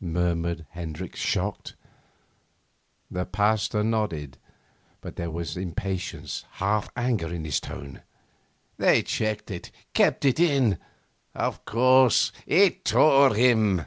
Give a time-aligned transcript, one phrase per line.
[0.00, 1.74] murmured Hendricks, shocked.
[3.10, 4.38] The Pasteur nodded,
[5.00, 8.02] but there was impatience, half anger in his tone.
[8.76, 10.78] 'They checked it, kept it in.
[11.34, 13.86] Of course, it tore him!